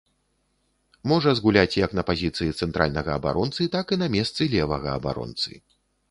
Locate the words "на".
1.99-2.03, 4.03-4.07